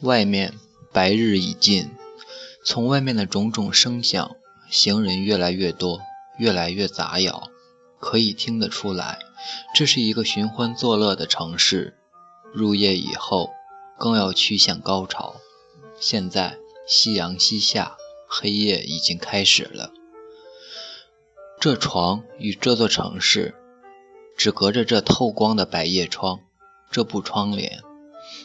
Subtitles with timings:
[0.00, 0.54] 外面
[0.92, 1.90] 白日已尽，
[2.64, 4.36] 从外面的种种声响，
[4.70, 6.00] 行人越来越多，
[6.38, 7.48] 越来越杂扰，
[8.00, 9.18] 可以听得出来，
[9.74, 11.98] 这是一个寻欢作乐的城市。
[12.52, 13.50] 入夜以后，
[13.96, 15.36] 更要趋向高潮。
[15.98, 17.96] 现在夕阳西下，
[18.28, 19.92] 黑夜已经开始了。
[21.60, 23.54] 这床与这座城市，
[24.36, 26.40] 只隔着这透光的百叶窗，
[26.90, 27.82] 这部窗帘，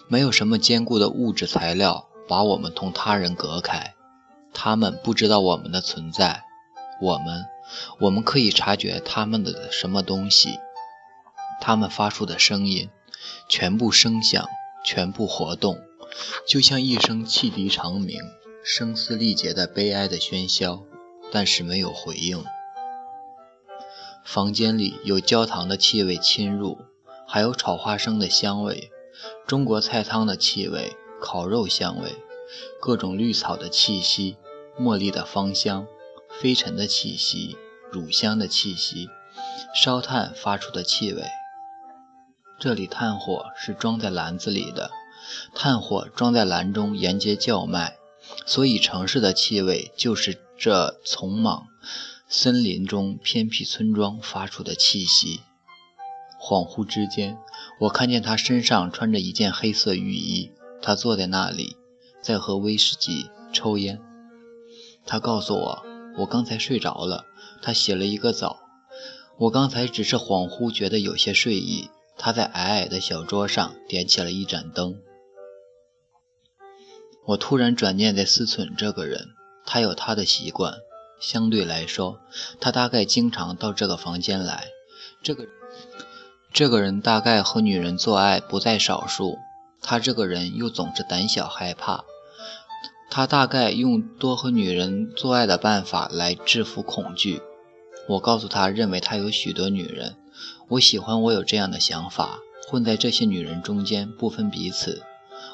[0.08, 3.94] 没有什么坚固的物质材料把我们同他人隔开。
[4.54, 6.44] 他们不知道我们的存在，
[7.02, 7.46] 我们，
[8.00, 10.58] 我们可以察觉他们的什么东西，
[11.62, 12.90] 他们发出的声音，
[13.48, 14.48] 全部声响，
[14.84, 15.78] 全部活动，
[16.48, 18.20] 就像一声汽笛长鸣，
[18.64, 20.84] 声嘶力竭的悲哀的喧嚣，
[21.32, 22.44] 但是没有回应。
[24.26, 26.80] 房间里有焦糖的气味侵入，
[27.28, 28.90] 还有炒花生的香味，
[29.46, 32.16] 中国菜汤的气味，烤肉香味，
[32.80, 34.38] 各种绿草的气息，
[34.80, 35.88] 茉莉的芳香，
[36.42, 37.58] 飞尘的气息，
[37.92, 39.08] 乳香的气息，
[39.74, 41.24] 烧炭发出的气味。
[42.60, 44.92] 这里炭火是装在篮子里的，
[45.54, 47.98] 炭火装在篮中沿街叫卖，
[48.46, 51.68] 所以城市的气味就是这丛莽。
[52.30, 55.40] 森林中偏僻村庄发出的气息。
[56.40, 57.38] 恍惚之间，
[57.80, 61.78] 我看见他身上穿着一件黑色雨衣，他坐在那里，
[62.22, 64.00] 在喝威士忌、抽烟。
[65.06, 65.84] 他告诉我，
[66.20, 67.26] 我刚才睡着了。
[67.62, 68.60] 他洗了一个澡。
[69.38, 71.90] 我刚才只是恍惚，觉得有些睡意。
[72.18, 75.00] 他在矮矮的小桌上点起了一盏灯。
[77.28, 79.30] 我突然转念在思忖这个人，
[79.66, 80.74] 他有他的习惯。
[81.20, 82.20] 相对来说，
[82.60, 84.68] 他大概经常到这个房间来。
[85.24, 85.46] 这个
[86.54, 89.38] 这个人大概和女人做爱不在少数。
[89.82, 92.04] 他这个人又总是胆小害怕。
[93.10, 97.42] 他大概用多和女人做爱的办法来制服恐惧。
[98.10, 100.16] 我告诉他，认为他有许多女人。
[100.70, 105.04] 我喜欢我有这样的想法，混在这些女人中间不分彼此。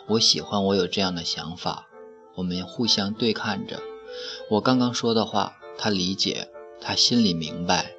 [0.08, 1.88] 我喜欢我有这样的想法。
[2.36, 3.80] 我们互相对看着。
[4.50, 6.48] 我刚刚说的话，他理解，
[6.82, 7.92] 他心里明白。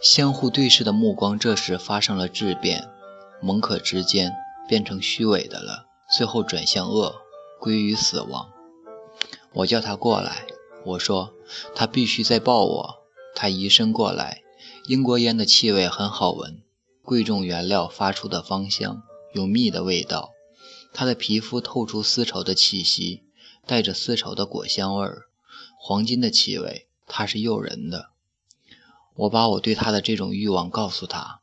[0.00, 2.88] 相互对视的目光，这时发生了质变，
[3.42, 4.32] 蒙可之间
[4.68, 5.86] 变成虚伪的了，
[6.16, 7.16] 最后转向恶，
[7.58, 8.48] 归于死亡。
[9.54, 10.46] 我叫他过来，
[10.84, 11.34] 我说
[11.74, 12.94] 他必须再抱我。
[13.34, 14.42] 他移身过来，
[14.86, 16.62] 英国烟的气味很好闻，
[17.02, 20.30] 贵重原料发出的芳香，有蜜的味道。
[20.92, 23.24] 他的皮肤透出丝绸的气息，
[23.66, 25.22] 带着丝绸的果香味儿。
[25.80, 28.10] 黄金的气味，它是诱人的。
[29.18, 31.40] 我把我对他的这种欲望告诉他，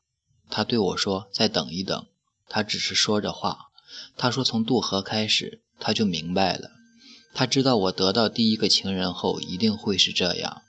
[0.50, 2.06] 他对我说：“再等一等。”
[2.48, 3.68] 他只是说着话。
[4.16, 6.70] 他说：“从渡河开始，他就明白了。
[7.34, 10.62] 他知道我得到第一个情人后一定会是这样。”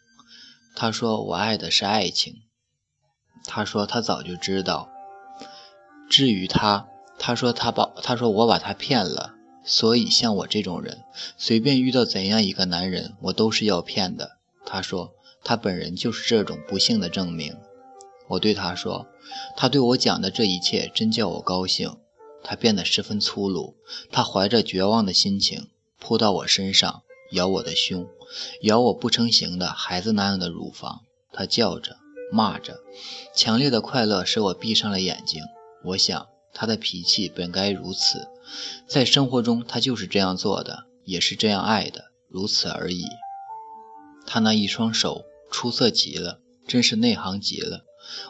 [0.75, 2.43] 他说：“我爱的是爱情。”
[3.47, 4.91] 他说：“他早就知道。”
[6.11, 6.89] 至于他，
[7.21, 9.35] 他说：“他把他说我把他骗了。”
[9.65, 11.05] 所以，像我这种人，
[11.37, 14.39] 随便遇到怎样一个男人，我都是要骗的。
[14.65, 15.13] 他说，
[15.49, 17.57] 他本人就是这种不幸的证明。
[18.27, 19.07] 我对他说，
[19.57, 21.97] 他对我讲的这一切真叫我高兴。
[22.43, 23.77] 他变得十分粗鲁，
[24.11, 25.69] 他怀着绝望的心情
[26.01, 28.09] 扑到我身上，咬我的胸，
[28.63, 31.03] 咬我不成形的孩子那样的乳房。
[31.33, 31.97] 他叫着，
[32.33, 32.81] 骂着，
[33.33, 35.41] 强烈的快乐使我闭上了眼睛。
[35.85, 38.27] 我想，他的脾气本该如此。
[38.89, 43.05] 在生活中，他就是这样做的，也是这样爱的，如此而已。
[44.27, 47.85] 他那一双手出色极了，真是内行极了。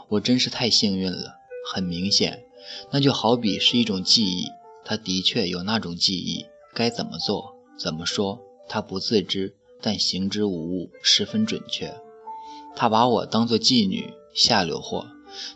[0.08, 1.34] 我真是太幸运了。
[1.72, 2.44] 很明显，
[2.92, 4.46] 那就好比是一种记忆。
[4.84, 11.92] 他的确有那种记忆，该怎么做，怎么说，他不自知，但行之无误，十分准确。
[12.76, 15.08] 他把我当做妓女，下流货。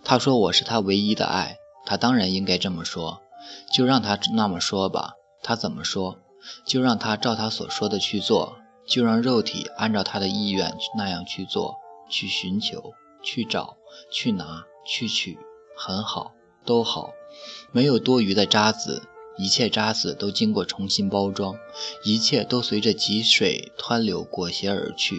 [0.02, 3.20] 他说我是他唯一的爱，他当然应该这么说。
[3.72, 5.12] 就让他那么说吧，
[5.42, 6.18] 他怎么说，
[6.66, 8.58] 就让他照他所说的去做，
[8.90, 11.76] 就让肉体按照他的意愿那样去做，
[12.10, 12.92] 去寻求，
[13.22, 13.76] 去找，
[14.10, 15.38] 去拿，去取，
[15.76, 16.32] 很好，
[16.66, 17.12] 都好，
[17.70, 19.04] 没有多余的渣子，
[19.38, 21.56] 一切渣子都经过重新包装，
[22.04, 25.14] 一切都随着积水湍流裹挟而去，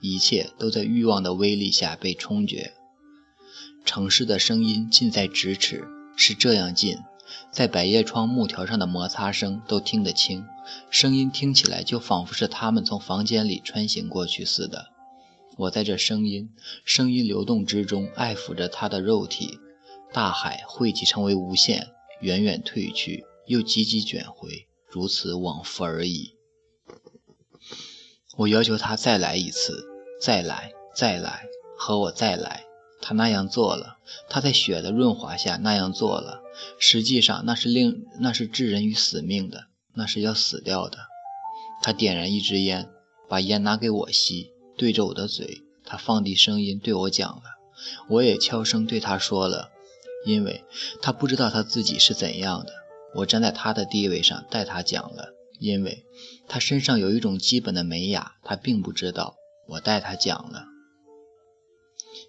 [0.00, 2.72] 一切都在欲望的威力下被冲决。
[3.84, 5.86] 城市的声音近在咫尺，
[6.16, 6.98] 是这样近。
[7.50, 10.44] 在百叶窗木条上的摩擦声都听得清，
[10.90, 14.88] 声音听起来就仿佛是他们从房间里穿行过去似的。
[15.56, 16.50] 我在这声音、
[16.84, 19.58] 声音流动之中爱抚着他的肉体。
[20.12, 21.88] 大海汇集成为无限，
[22.20, 26.36] 远远退去，又急急卷回，如此往复而已。
[28.36, 29.84] 我要求他再来一次，
[30.20, 31.46] 再来，再来，
[31.76, 32.62] 和我再来。
[33.00, 33.98] 他那样做了，
[34.28, 36.40] 他在雪的润滑下那样做了。
[36.78, 40.98] 实际上，那是令那是置人于死命的，那是要死掉的。
[41.82, 42.88] 他点燃一支烟，
[43.28, 45.62] 把烟拿给我吸，对着我的嘴。
[45.84, 47.42] 他放低声音对我讲了，
[48.08, 49.70] 我也悄声对他说了，
[50.24, 50.64] 因为
[51.02, 52.72] 他不知道他自己是怎样的。
[53.16, 56.04] 我站在他的地位上代他讲了，因为
[56.48, 59.36] 他身上有一种基本的美雅，他并不知道。
[59.68, 60.64] 我代他讲了。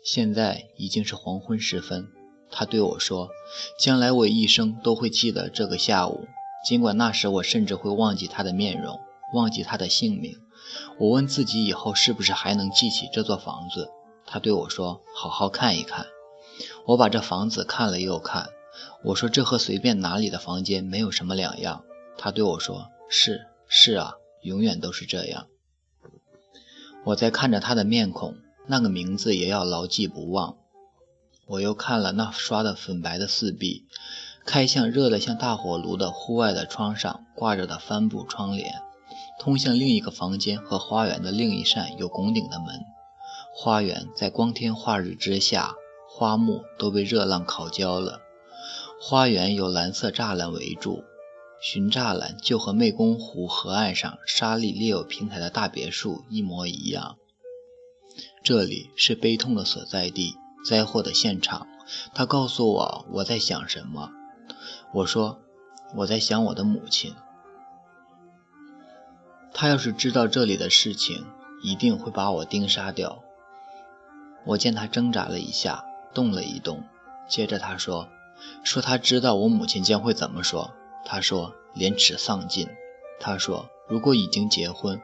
[0.03, 2.09] 现在已经是黄昏时分，
[2.57, 3.29] 他对我说
[3.77, 6.25] ：“将来我一生都会记得这个下午，
[6.65, 8.97] 尽管那时我甚至会忘记他的面容，
[9.33, 10.39] 忘记他的姓名。”
[10.97, 13.89] 我问自己以后是不是还能记起这座房子？
[14.25, 16.05] 他对我说：“好好看一看。”
[16.87, 18.49] 我把这房子看了又看，
[19.03, 21.83] 我说：“这和随便哪里的房间没有什么两样。”
[22.17, 24.13] 他对我说：“是是啊，
[24.43, 25.47] 永远都是这样。”
[27.03, 28.37] 我在看着他的面孔。
[28.67, 30.57] 那个名字也要牢记不忘。
[31.47, 33.85] 我又看了那刷的粉白的四壁，
[34.45, 38.81] 开向热得像大火炉的户外的窗上挂着的帆布窗帘，
[39.39, 42.83] 通向另一个房间和花园的另一扇有拱顶的门。
[43.53, 45.75] 花园在光天化日之下，
[46.09, 48.21] 花木都被热浪烤焦了。
[48.99, 51.03] 花园有蓝色栅栏围住，
[51.61, 57.17] 寻栅栏就和湄公湖河岸上沙砾列有平台的大别墅一模一样。
[58.43, 60.33] 这里是悲痛的所在地，
[60.65, 61.67] 灾祸的现场。
[62.13, 64.09] 他告诉我我在想什么。
[64.91, 65.39] 我说
[65.97, 67.13] 我在想我的母亲。
[69.53, 71.25] 他要是知道这里的事情，
[71.61, 73.21] 一定会把我钉杀掉。
[74.45, 76.83] 我见他挣扎了一下，动了一动，
[77.27, 78.09] 接着他说
[78.63, 80.71] ：“说他知道我母亲将会怎么说。”
[81.05, 82.67] 他说：“廉耻丧尽。”
[83.21, 83.69] 他说。
[83.87, 84.99] 如果已经结婚，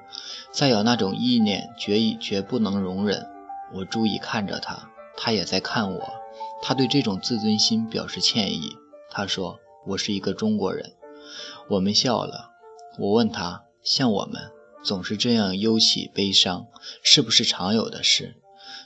[0.52, 3.30] 再有那种意念，绝已绝不能容忍。
[3.76, 4.90] 我注意看着他，
[5.24, 6.14] 他也在看我。
[6.64, 8.76] 他对这种自尊心表示歉意。
[9.12, 10.94] 他说：“我是一个中国人。”
[11.70, 12.50] 我们笑了。
[12.98, 14.52] 我问他：“像我们
[14.84, 16.66] 总是这样忧戚悲伤，
[17.04, 18.36] 是不是常有的事？”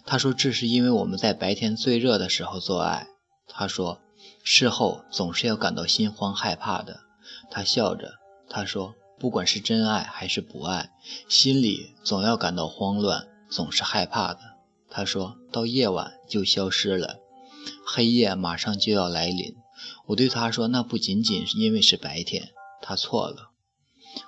[0.05, 3.07] 他说：“这是因为我们在白天最热的时候做爱。”
[3.47, 3.99] 他说
[4.43, 6.99] ：“事后总是要感到心慌害怕的。”
[7.49, 8.15] 他笑着，
[8.49, 8.93] 他说。
[9.17, 10.89] 不管是真爱还是不爱，
[11.29, 14.39] 心里总要感到慌乱，总是害怕的。
[14.97, 17.19] 他说到夜晚就消失了，
[17.85, 19.53] 黑夜马上就要来临。
[20.05, 22.53] 我对他说，那不仅仅是因为是白天。
[22.81, 23.51] 他错了。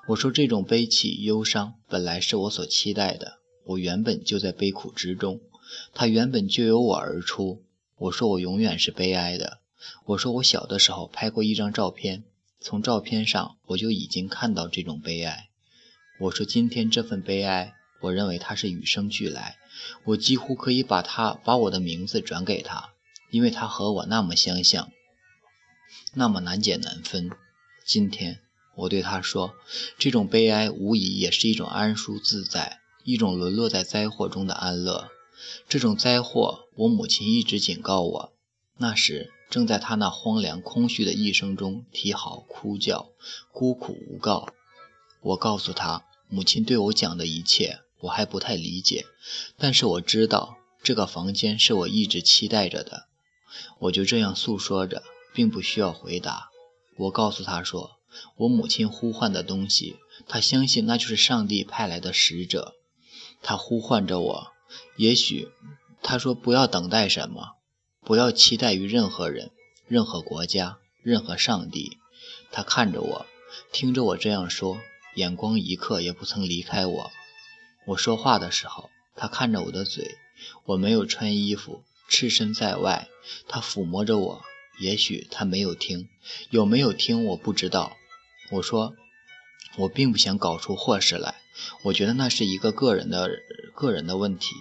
[0.09, 5.39] 我说这种悲戚忧伤本来是我所期待的，我原本就在悲苦之中，
[5.93, 7.63] 它原本就由我而出。
[7.99, 9.61] 我说我永远是悲哀的。
[10.07, 12.25] 我说我小的时候拍过一张照片。
[12.59, 15.47] 从照片上，我就已经看到这种悲哀。
[16.19, 19.55] 我说，今天这份悲哀，我认为它是与生俱来。
[20.05, 22.93] 我几乎可以把他把我的名字转给他，
[23.31, 24.91] 因为他和我那么相像，
[26.13, 27.29] 那么难解难分。
[27.85, 28.39] 今天，
[28.75, 29.53] 我对他说，
[29.97, 35.09] 这种悲哀无疑也是一种安舒自在，一种沦落在灾祸中的安乐。
[35.69, 38.33] 这种灾祸，我母亲一直警告我。
[38.77, 39.31] 那时。
[39.49, 43.11] 正在他那荒凉空虚的一生中啼嚎哭叫，
[43.53, 44.49] 孤苦无告。
[45.21, 49.05] 我告诉他，母亲对我讲的一切，我还不太理解，
[49.57, 53.07] 但是我知道这个房间是我一直期待着的。
[53.79, 56.49] 我就这样诉说着，并不需要回答。
[56.97, 57.97] 我告诉他说，
[58.37, 62.75] 我母亲呼唤的东西，他相信那就是上帝派来的使者。
[63.41, 64.47] 他呼唤着我，
[64.95, 65.49] 也许
[66.01, 67.55] 他说不要等待什么。
[68.03, 69.51] 不要期待于任何人、
[69.87, 71.97] 任何国家、任何上帝。
[72.51, 73.25] 他看着我，
[73.71, 74.79] 听着我这样说，
[75.15, 77.11] 眼光一刻也不曾离开我。
[77.87, 80.17] 我说话的时候，他看着我的嘴。
[80.65, 83.07] 我没有穿衣服，赤身在外。
[83.47, 84.41] 他抚摸着我，
[84.79, 86.09] 也许他没有听，
[86.49, 87.95] 有没有听我不知道。
[88.51, 88.93] 我说，
[89.77, 91.35] 我并不想搞出祸事来。
[91.83, 93.29] 我觉得那是一个个人的、
[93.73, 94.53] 个人的问题。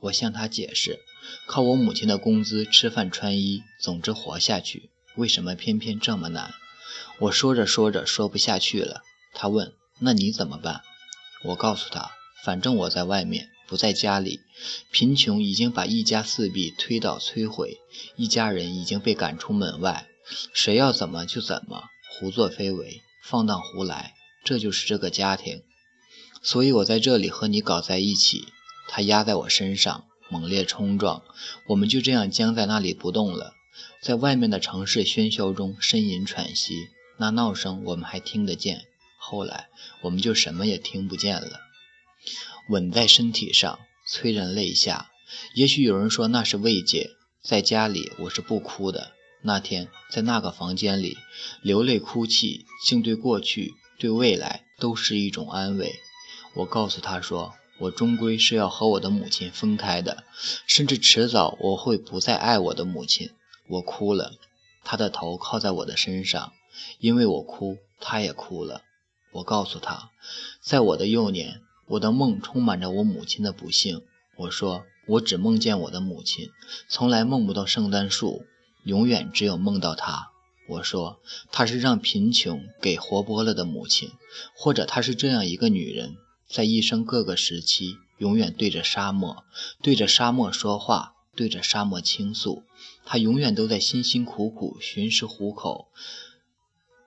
[0.00, 1.00] 我向他解释。
[1.46, 6.52] 靠我母亲的工资吃饭穿衣，总之活下去，为什么偏偏这么难？
[7.20, 9.02] 我说着说着说不下去了。
[9.32, 10.82] 他问：“那你怎么办？”
[11.42, 12.12] 我告诉他
[12.44, 14.40] ：“反正我在外面，不在家里。
[14.90, 17.78] 贫穷已经把一家四壁推倒摧毁，
[18.16, 20.06] 一家人已经被赶出门外。
[20.52, 24.14] 谁要怎么就怎么，胡作非为，放荡胡来，
[24.44, 25.62] 这就是这个家庭。
[26.42, 28.46] 所以我在这里和你搞在一起。”
[28.88, 30.04] 他压在我身上。
[30.28, 31.22] 猛烈冲撞，
[31.68, 33.54] 我们就这样僵在那里不动了，
[34.02, 36.88] 在外面的城市喧嚣中呻吟喘息。
[37.16, 38.86] 那闹声我们还听得见，
[39.18, 39.68] 后来
[40.02, 41.60] 我们就什么也听不见了。
[42.68, 45.10] 吻在身体上，催人泪下。
[45.54, 47.10] 也许有人说那是慰藉，
[47.42, 49.12] 在家里我是不哭的。
[49.42, 51.16] 那天在那个房间里
[51.62, 55.94] 流泪哭泣，竟对过去、对未来都是一种安慰。
[56.54, 60.24] 我告诉他说，我终归是要和我的母亲分开的，
[60.66, 63.30] 甚至迟早我会不再爱我的母亲。
[63.68, 64.32] 我哭了，
[64.84, 66.52] 他的头靠在我的身上。
[66.98, 68.82] 因为我哭，他也哭了。
[69.32, 70.10] 我告诉他，
[70.60, 74.02] 在我的幼年，我的梦充满着我母亲的不幸。
[74.36, 76.50] 我说，我只梦见我的母亲，
[76.88, 78.44] 从来梦不到圣诞树，
[78.84, 80.30] 永远只有梦到她。
[80.68, 81.20] 我说，
[81.52, 84.10] 她是让贫穷给活剥了的母亲，
[84.54, 86.16] 或者她是这样一个女人，
[86.48, 89.44] 在一生各个时期，永远对着沙漠，
[89.80, 92.64] 对着沙漠说话，对着沙漠倾诉。
[93.04, 95.86] 她永远都在辛辛苦苦寻食糊口。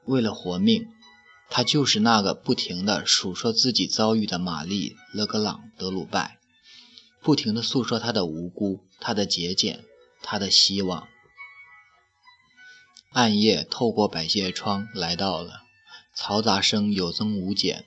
[0.06, 0.88] 为了活命，
[1.50, 6.40] 他就是那个不停地数说自己遭遇的玛丽·勒格朗·德鲁拜，
[7.22, 9.84] 不停地诉说他的无辜、他的节俭、
[10.22, 11.08] 他的希望。
[13.12, 15.64] 暗夜透过百叶窗来到了，
[16.16, 17.84] 嘈杂声有增无减，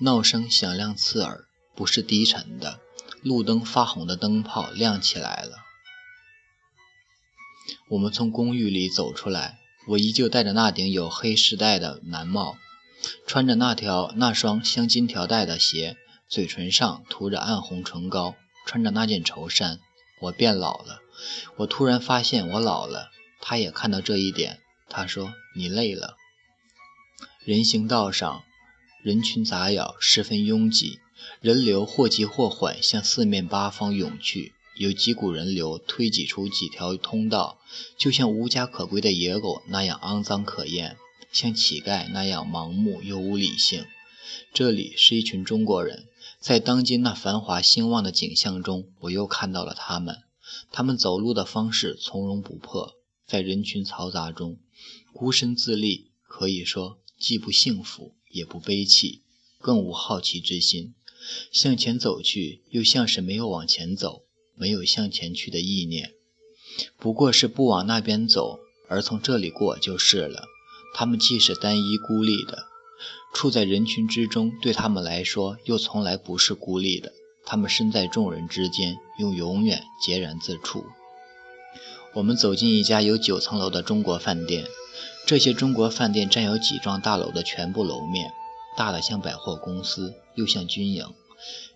[0.00, 2.80] 闹声响亮刺耳，不是低沉的。
[3.22, 5.58] 路灯发红的灯泡亮起来了。
[7.90, 9.58] 我们从公寓里走出来。
[9.88, 12.56] 我依旧戴着那顶有黑饰带的蓝帽，
[13.26, 15.96] 穿着那条那双镶金条带的鞋，
[16.28, 18.34] 嘴唇上涂着暗红唇膏，
[18.66, 19.80] 穿着那件绸衫。
[20.20, 21.00] 我变老了，
[21.56, 23.10] 我突然发现我老了。
[23.40, 26.16] 他也看到这一点，他说：“你累了。”
[27.44, 28.42] 人行道上
[29.02, 30.98] 人群杂扰，十分拥挤，
[31.40, 34.54] 人流或急或缓，向四面八方涌去。
[34.78, 37.58] 有几股人流推挤出几条通道，
[37.96, 40.96] 就像无家可归的野狗那样肮脏可厌，
[41.36, 43.84] 像乞丐那样盲目又无理性。
[44.54, 46.06] 这里是一群中国人，
[46.40, 50.16] 在当今那繁华兴旺的景象中，我又看到了他们。
[50.72, 52.94] 他们走路的方式从容不迫，
[53.26, 54.56] 在人群嘈杂中
[55.12, 59.20] 孤身自立，可以说既不幸福也不悲戚，
[59.58, 60.94] 更无好奇之心。
[61.52, 64.22] 向前走去，又像是没有往前走。
[64.54, 66.14] 没有向前去的意念，
[66.96, 70.46] 不过是不往那边走，而从这里过就是了。
[70.98, 72.68] 他们既是单一孤立的，
[73.34, 77.12] 处在人群之中，对他们来说又从来不是孤立的。
[77.44, 80.86] 他们身在众人之间，又永远孑然自处。
[82.14, 84.64] 我们走进一家有九层楼的中国饭店，
[85.26, 88.32] 这些中国饭店占有几幢大楼的全部楼面，
[88.74, 91.04] 大的像百货公司，又像军营。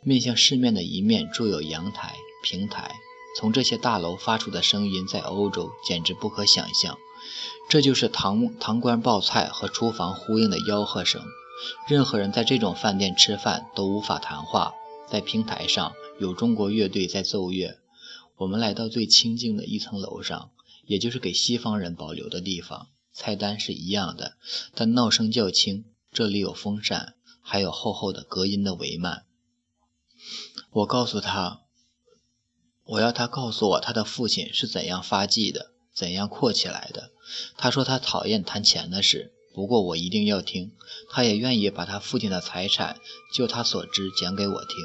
[0.03, 2.15] 面向市面的一面筑有阳台。
[2.43, 2.91] 平台
[3.37, 6.97] 从这些大楼发出的声音，在欧洲简直不可想象。
[7.69, 11.23] 这就是堂堂官报菜和厨房呼应的吆喝声。
[11.89, 14.73] 任何人在这种饭店吃饭都无法谈话。
[15.09, 17.79] 在平台上有中国乐队在奏乐。
[18.37, 20.51] 我们来到最清静的一层楼上，
[20.87, 22.89] 也就是给西方人保留的地方。
[23.13, 24.37] 菜单是一样的，
[24.75, 25.85] 但闹声较轻。
[26.13, 29.23] 这里有风扇，还有厚厚的隔音的帷幔。
[30.71, 31.61] 我告诉他。
[32.85, 37.11] 我要他告诉我他的父亲是怎样发迹的，怎样阔起来的。
[37.59, 40.73] 他说他讨厌谈钱的事，不过我一定要听。
[41.11, 42.97] 他也愿意把他父亲的财产，
[43.35, 44.77] 就他所知讲给我听。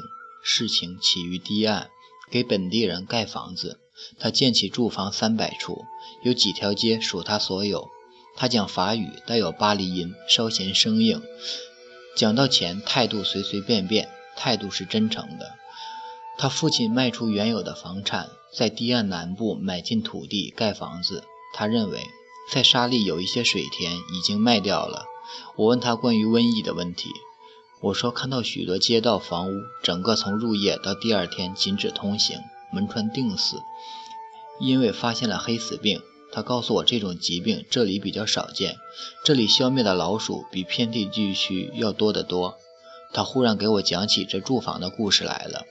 [0.42, 1.88] 事情起于堤岸，
[2.30, 3.80] 给本地人盖房子。
[4.18, 5.86] 他建起住房三百处，
[6.22, 7.88] 有几条街属他所有。
[8.36, 11.22] 他讲法语，带有巴黎音，稍显生硬。
[12.14, 15.54] 讲到钱，态度随随便便，态度是真诚的。
[16.36, 21.24] 他父亲卖出原有的房产，在堤岸南部买进土地盖房子。
[21.54, 22.00] 他认为，
[22.52, 25.06] 在沙利有一些水田已经卖掉了。
[25.56, 27.10] 我问他关于瘟疫的问题，
[27.80, 32.38] 我说看到许多街道房屋，整个从入夜到第二天禁止通行，
[32.72, 33.56] 门窗钉死，
[34.60, 36.00] 因为发现了黑死病。
[36.32, 38.76] 他告诉我这种疾病这里比较少见，
[39.24, 42.58] 这里消灭的老鼠比偏僻地区要多得多。
[43.14, 45.64] 他忽然给我讲起这住房的故事来了。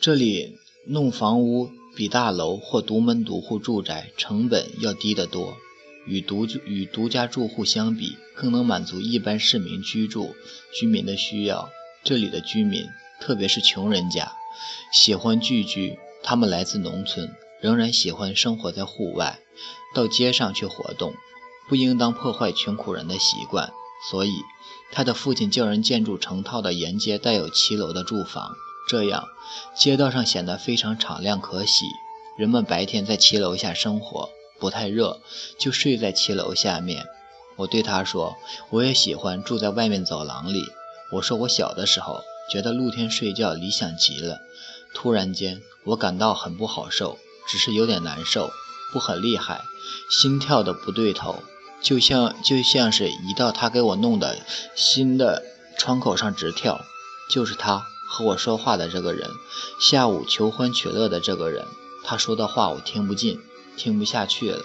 [0.00, 0.58] 这里
[0.90, 5.58] 弄房屋比大楼或独门独户住宅成本要低得多，
[6.06, 10.34] 与独与独家住户相比，更能满足一般市民居住
[10.72, 11.68] 居民的需要。
[12.02, 12.86] 这里的居民，
[13.20, 14.32] 特别是穷人家，
[14.90, 15.98] 喜欢聚居。
[16.22, 19.40] 他们来自农村，仍然喜欢生活在户外，
[19.94, 21.12] 到街上去活动，
[21.68, 23.70] 不应当破坏穷苦人的习惯。
[24.10, 24.32] 所以，
[24.90, 28.54] 他的父亲叫人建筑成套的沿街带有骑楼的住房。
[28.88, 29.28] 这样，
[29.76, 31.84] 街道上显得非常敞亮可喜。
[32.38, 35.20] 人们白天在骑楼下生活，不太热，
[35.58, 37.04] 就睡在骑楼下面。
[37.56, 38.36] 我对他说
[38.70, 40.62] ：“我也喜欢住在外面走廊里。”
[41.12, 44.40] 我说：“我小的时候觉得露天睡觉理想极了。”
[44.94, 48.50] 突然间，我感到很不好受，只是有点难受，
[48.92, 49.60] 不很厉害，
[50.10, 51.42] 心跳的不对头，
[51.82, 54.38] 就像就像是一道他给我弄的
[54.74, 55.42] 新的
[55.76, 56.80] 窗口上直跳。
[57.30, 59.30] 就是他和我说话的这个人，
[59.80, 61.66] 下午求婚取乐的这个人，
[62.04, 63.40] 他说的话我听不进，
[63.76, 64.64] 听不下去了。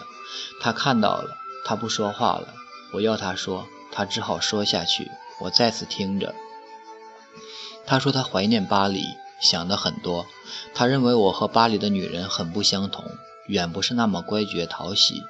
[0.61, 2.47] 他看到了，他不说话了。
[2.93, 5.11] 我要他说，他只好说下去。
[5.39, 6.33] 我再次听着，
[7.85, 9.03] 他说他怀念巴黎。
[9.41, 10.25] 想的很多，
[10.73, 13.03] 他认为我和巴黎的女人很不相同，
[13.47, 15.21] 远不是那么乖觉讨喜。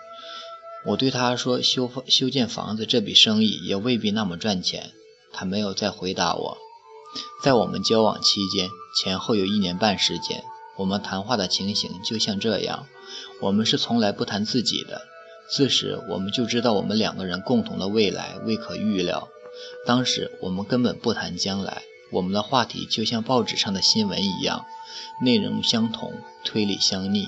[0.85, 4.91] 我对他说：“修修建房子这笔生意也未必那么赚钱。”
[5.33, 6.57] 他没有再回答我。
[7.41, 10.43] 在我们交往期间，前后有一年半时间，
[10.77, 12.87] 我们谈话的情形就像这样：
[13.41, 15.01] 我们是从来不谈自己的，
[15.49, 19.27] 自始我们就知道我们两个人共同的未来未可预料。
[19.85, 21.83] 当时我们根本不谈将来。
[22.11, 24.65] 我们的话题就像报纸上的新闻一样，
[25.23, 26.13] 内容相同，
[26.45, 27.27] 推理相逆。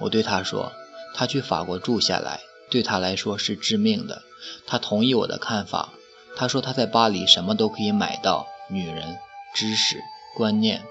[0.00, 0.72] 我对他说
[1.14, 4.22] ：“他去法国住下来，对他来说是致命的。”
[4.66, 5.92] 他同意我的看法。
[6.34, 9.18] 他说他在巴黎什么都可以买到：女人、
[9.54, 10.02] 知识、
[10.34, 10.82] 观念。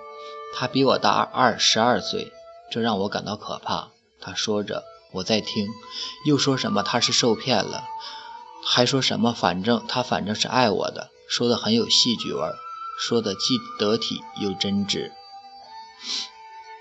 [0.55, 2.31] 他比我大二十二岁，
[2.71, 3.89] 这让我感到可怕。
[4.19, 4.83] 他说着，
[5.13, 5.67] 我在听，
[6.25, 7.86] 又说什么他是受骗了，
[8.65, 12.55] 还说什么反正他反正是爱我的，说的很有戏剧味儿。
[13.00, 15.12] 说的既得体又真挚。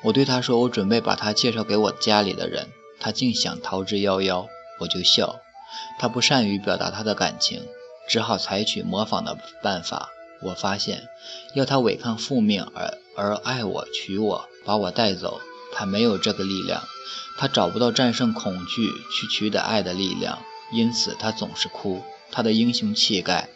[0.02, 4.48] 我对他说：“我准备把他介绍给我家里的人。”他竟想逃之夭夭，
[4.80, 5.36] 我就笑。
[6.00, 7.64] 他不善于表达他的感情，
[8.08, 10.08] 只好采取模仿的办法。
[10.40, 11.08] 我发现，
[11.54, 15.40] 要他违抗父命而而爱我、娶我、把我带走，
[15.72, 16.82] 他没有这个力量。
[17.36, 20.38] 他找不到战胜恐惧去取得爱的力量，
[20.72, 22.02] 因此他总是哭。
[22.30, 23.48] 他的英雄气概，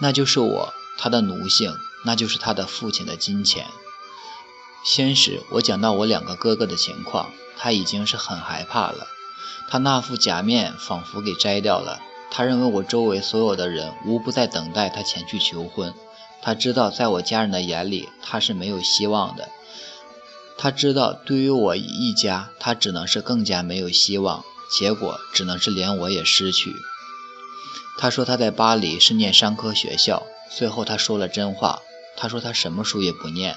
[0.00, 0.72] 那就是我。
[1.00, 1.72] 他的奴性，
[2.04, 3.66] 那就是他的父亲的金钱。
[4.84, 9.06] 先时我讲到我两个哥哥的情况，他已经是很害怕了。
[9.68, 12.00] 他那副假面仿佛给摘掉了。
[12.30, 15.92] 他认为我周围所有的人无不在等待他前去求婚。
[16.40, 19.48] 他知道在我家人的眼里他是没有希望的。
[20.56, 24.44] 他知道对于我一家，他只能是更加没有希望，
[24.78, 26.74] 结果只能是连我也失去。
[27.98, 30.22] 他说他在巴黎是念商科学校。
[30.56, 31.80] 最后，他说了真话。
[32.16, 33.56] 他说他什么书也不念，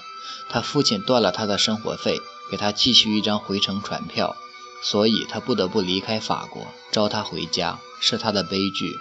[0.49, 2.17] 他父亲断了他的生活费，
[2.51, 4.35] 给他寄去一张回程船票，
[4.81, 8.95] 所以他不得不离开法国，招他回家，是他的悲剧。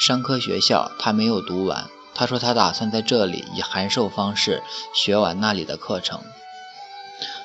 [0.00, 1.90] 商科学校他没有读完。
[2.14, 4.62] 他说他打算在这里以函授方式
[4.92, 6.20] 学完那里的课程。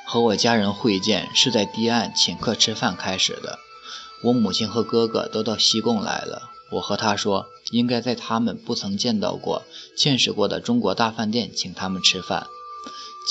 [0.07, 3.59] 和我家人会见是在堤岸请客吃饭开始的。
[4.23, 6.49] 我母亲和哥哥都到西贡来了。
[6.71, 9.63] 我和他说，应该在他们不曾见到过、
[9.95, 12.47] 见识过的中国大饭店请他们吃饭。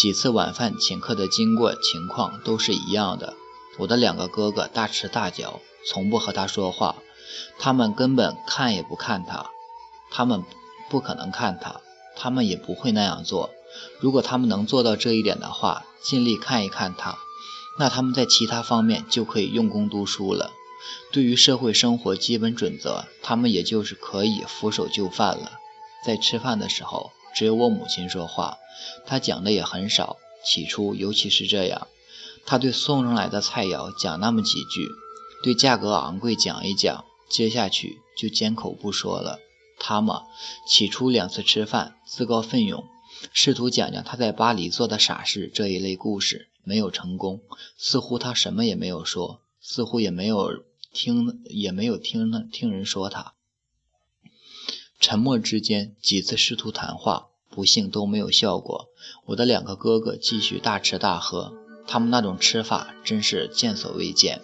[0.00, 3.34] 几次晚饭请客的经过情况都是一样的。
[3.78, 6.96] 我的两个哥哥大吃大嚼，从不和他说话。
[7.58, 9.50] 他们根本看也不看他，
[10.10, 10.42] 他们
[10.90, 11.80] 不可能看他，
[12.14, 13.50] 他们也不会那样做。
[14.00, 17.16] 如果他们能做到这一点的话，尽力看一看他，
[17.78, 20.50] 那他们在其他方面就可以用功读书了。
[21.10, 25.52] 对于社会生活基本准则，他们也就是可以俯首就范了。
[26.04, 28.58] 在吃饭的时候，只有我母亲说话，
[29.06, 30.18] 她讲的也很少。
[30.44, 31.86] 起初，尤其是这样，
[32.44, 34.88] 他对送上来的菜肴讲那么几句，
[35.42, 39.38] 对价格昂贵讲一讲，接下去就缄口不说了。
[39.78, 40.22] 他嘛，
[40.68, 42.84] 起初两次吃饭，自告奋勇，
[43.32, 47.40] 试图讲讲他在巴黎做的傻事这一类故事，没有成功。
[47.76, 49.40] 似乎他什么也没有说。
[49.60, 53.34] 似乎也没有听，也没有听听人说他。
[54.98, 58.88] 沉默之间，几次试图谈话，不幸都没有效果。
[59.26, 61.52] 我的两个哥哥继续大吃大喝，
[61.86, 64.40] 他们那种吃法真是见所未见。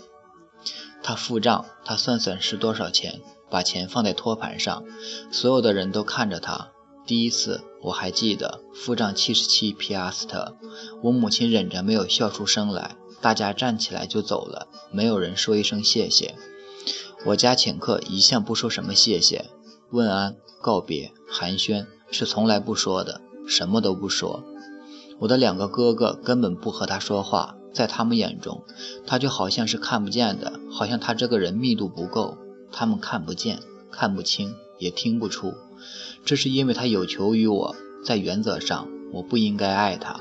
[1.03, 4.85] 他付账，他算算是多少钱，把钱放在托盘上，
[5.31, 6.73] 所有的人都看着他。
[7.07, 10.57] 第一次我还记得，付账七十七皮阿斯特，
[11.03, 12.97] 我母亲忍着没有笑出声来。
[13.21, 16.35] 大家站起来就走了，没有人说一声谢谢。
[17.27, 19.47] 我家请客一向不说什么谢谢，
[19.91, 24.45] 问安、告别、寒暄是从来不说的，什么都不说。
[25.19, 28.63] 我的两个哥哥根本不和他说话，在他们眼中，
[29.07, 32.39] 他就好像是看不见的，好像他这个人密度不够，
[32.71, 35.55] 他们看不见、看不清，也听不出。
[36.25, 40.21] 这是因为他有求于我，在原则上，我不应该爱他。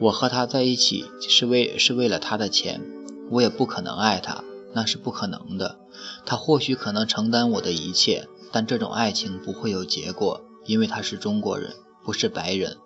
[0.00, 2.80] 我和他在一起是为是为了他的钱，
[3.30, 5.78] 我也不可能爱他，那是不可能的。
[6.24, 11.74] 他或许可能承担我的一切，但这种爱情不会有结果，因为他是中国人，
[12.04, 12.76] 不是白人。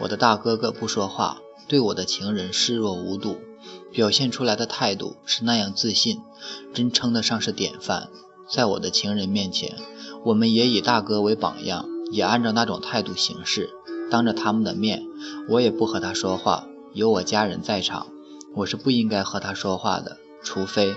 [0.00, 3.38] 我的大哥哥不说话，对我的情人视若无睹，
[3.90, 6.20] 表现出来的态度是那样自信，
[6.72, 8.08] 真称得上是典范。
[8.48, 9.76] 在我的情人面前，
[10.24, 13.70] 我们也以大哥为榜样，也按照那种态度行事。
[14.10, 15.02] 当着他们的面，
[15.48, 16.66] 我也不和他说话。
[16.94, 18.06] 有我家人在场，
[18.54, 20.94] 我是不应该和他说话的，除非……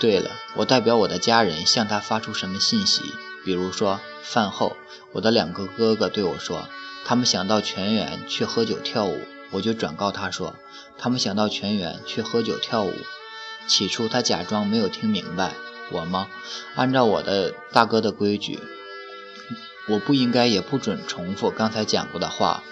[0.00, 3.02] 对了，我代表我的家人向他发出什么信息？
[3.44, 4.72] 比如说，饭后，
[5.12, 6.68] 我的两个哥哥对我说，
[7.08, 9.18] 他们想到全员去喝酒跳舞，
[9.50, 10.54] 我就转告他说，
[10.98, 12.92] 他们想到全员去喝酒跳舞。
[13.66, 15.54] 起初他假装没有听明白，
[15.90, 16.28] 我吗？
[16.74, 18.58] 按照我的大哥的规矩。
[19.88, 22.62] 我不应该也不准重复刚才讲过的话，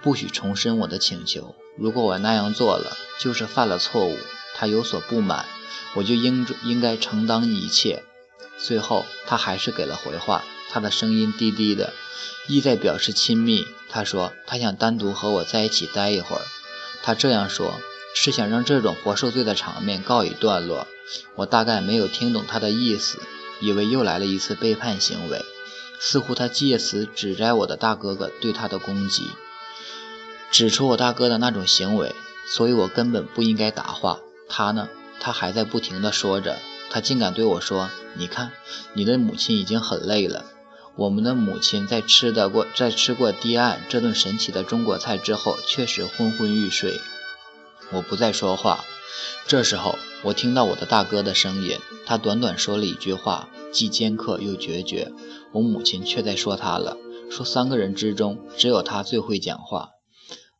[0.00, 1.54] 不许重申我的请求。
[1.76, 4.16] 如果我那样做了，就是犯了错误。
[4.56, 5.44] 他有所不满，
[5.94, 8.02] 我就应应该承担一切。
[8.56, 10.42] 最后，他还是给了回话，
[10.74, 11.92] 他的声音低低的，
[12.48, 13.64] 意在表示亲密。
[13.88, 16.42] 他说他想单独和我在一起待一会儿。
[17.00, 17.80] 他这样说，
[18.16, 20.88] 是想让这种活受罪的场面告一段落。
[21.36, 23.20] 我大概没有听懂他的意思，
[23.60, 25.44] 以为又来了一次背叛行为。
[26.00, 29.28] 似乎他借此指摘我的大哥哥对他的攻击，
[30.50, 32.12] 指出我大哥的那种行为，
[32.48, 34.18] 所以我根本不应该答话。
[34.48, 34.88] 他呢，
[35.20, 36.58] 他还在不停地说着，
[36.90, 38.50] 他竟敢对我说：“你看，
[38.94, 40.44] 你的母亲已经很累了。
[40.96, 47.00] 我们的母亲在吃的过，在吃过堤岸这顿神奇的中国菜之后，确实昏昏欲睡。”
[47.92, 48.84] 我不再说话。
[49.46, 55.12] 这时候，我听到我的大哥的声音，他短短说了一句话，既尖刻又决绝。
[55.52, 56.96] 我母亲却在说他了，
[57.28, 59.90] 说三个人之中只有他最会讲话。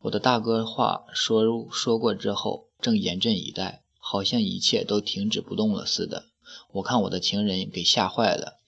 [0.02, 6.24] 我的大哥话说说过之后，正严阵以待，好像一切都停止不动了似的。
[6.72, 8.58] 我看我的情人给吓坏了，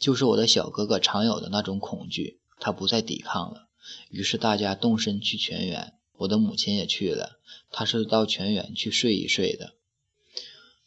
[0.00, 3.68] 就是我的小哥哥常有的那种恐惧，他不再抵抗了。
[4.08, 7.38] 于是大家动身去泉源，我的母亲也去了。
[7.70, 9.74] 他是到泉源去睡一睡的。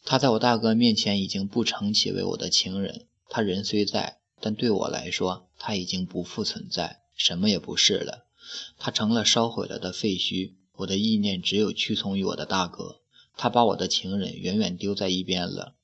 [0.04, 8.26] 他在我大哥面前已经不称其为我的情人，他人虽在，但对我来说他已经不复存在，什么也不是了。
[8.78, 10.56] 他成了烧毁了的废墟。
[10.78, 13.02] 我的意念只有屈从于我的大哥，
[13.38, 15.76] 他把我的情人远远丢在一边了。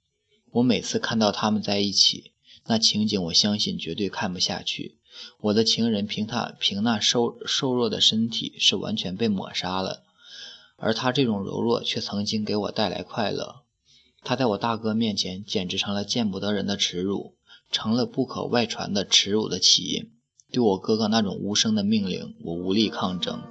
[0.51, 2.31] 我每次看到他们在一起，
[2.65, 4.97] 那情景我相信绝对看不下去。
[5.41, 10.03] 我的情人凭他凭那瘦瘦弱的身体是完全被抹杀了。
[10.77, 13.63] 而他这种柔弱却曾经给我带来快乐，
[14.23, 17.35] 他在我大哥面前简直成了见不得人的耻辱，
[17.69, 20.11] 成了不可外传的耻辱的起因。
[20.51, 23.43] 对我哥哥那种无声的命令，我无力抗争。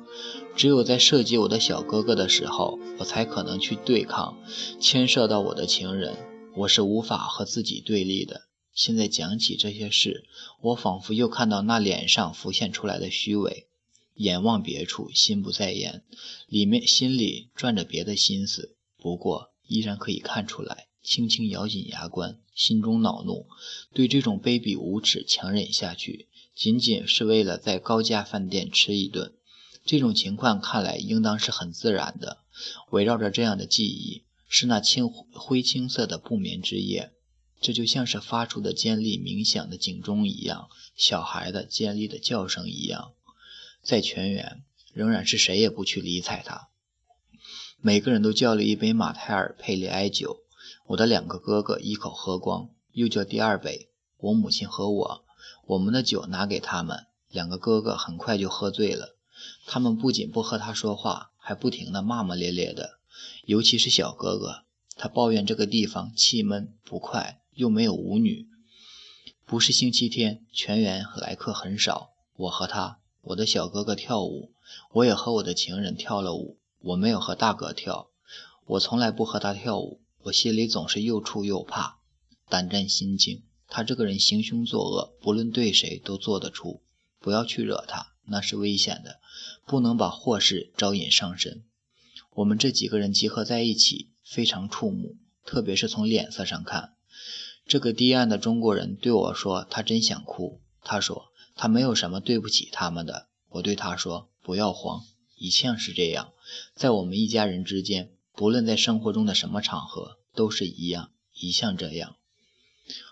[0.57, 4.37] 只有在涉及我的小哥哥的时候，我才可能去对抗。
[4.81, 6.17] 牵涉到我的情人，
[6.57, 8.48] 我是无法和自己对立的。
[8.79, 10.25] 现在讲起这些事，
[10.61, 13.67] 我仿佛又看到那脸上浮现出来的虚伪。
[14.15, 16.05] 眼望别处，心不在焉，
[16.47, 18.77] 里面心里转着别的心思。
[18.97, 23.49] 不过依然可以看出来，轻轻咬紧牙关，心中恼怒，
[23.93, 29.33] 对这种卑鄙无耻强忍下去，仅仅是为了在高价饭店吃一顿。
[29.85, 32.39] 这种情况看来应当是很自然的。
[32.93, 37.11] 围绕着这样的记忆，是那青灰青色的不眠之夜，
[37.61, 43.13] 这就像是发出的尖利鸣响的警钟一样，小孩的尖利的叫声一样。
[43.83, 46.69] 在全员，仍然是谁也不去理睬他。
[47.81, 50.41] 每个人都叫了一杯马泰尔佩里埃酒，
[50.89, 53.89] 我的两个哥哥一口喝光，又叫第二杯。
[54.19, 55.25] 我母亲和我，
[55.67, 59.17] 我们的酒拿给他们，两个哥哥很快就喝醉了。
[59.65, 62.99] 他们不仅不和他说话，还不停地骂骂咧咧的。
[63.45, 64.65] 尤其是小哥哥，
[64.97, 68.47] 他抱怨这个地方气闷不快，又没有舞女。
[69.45, 72.11] 不是星期天，全员来客很少。
[72.37, 73.01] 我和他。
[73.21, 74.53] 我的小哥哥跳舞，
[74.93, 76.61] 我也和我的情人跳了舞。
[76.79, 78.11] 我没有和大哥跳，
[78.65, 80.01] 我从来不和他跳舞。
[80.23, 81.99] 我心里总是又怵又怕，
[82.49, 83.43] 胆战心惊。
[83.67, 86.85] 他这个人行凶作恶，不论对谁都做得出。
[87.19, 89.19] 不要去惹他，那是危险的，
[89.67, 91.65] 不能把祸事招引上身。
[92.35, 96.95] 我们这几个人集合在一起，非常触目，特别是从脸色上看。
[97.69, 101.27] 这个低岸的中国人对我说：“他真想哭。”他说。
[101.61, 103.27] 他没有什么对不起他们的。
[103.49, 105.03] 我对他说：“不要慌，
[105.37, 106.31] 一向是这样，
[106.73, 112.15] 在我们一家人之间，不论在生活中的什么场合，都是一样，一向这样。”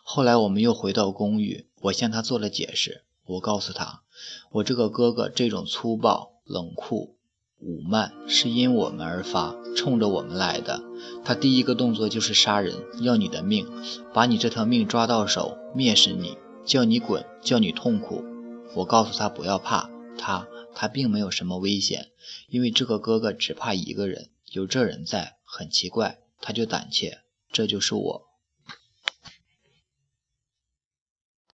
[0.04, 3.02] 后来我们又回到公寓，我向他做了解释。
[3.24, 4.04] 我告诉他，
[4.52, 7.16] 我这个哥哥这种粗暴、冷酷、
[7.58, 10.80] 武慢，是因我们而发，冲着我们来的。
[11.24, 13.66] 他第一个动作就是杀人，要你的命，
[14.12, 16.36] 把你这条命抓到手，灭死你。
[16.64, 18.24] 叫你滚，叫你痛苦。
[18.74, 22.08] 我告诉他不要怕，他他并没有什么危险，
[22.48, 27.18] 因为这个哥哥只怕一个人，有这人在，很奇怪，他就胆怯。
[27.52, 28.25] 这就是我。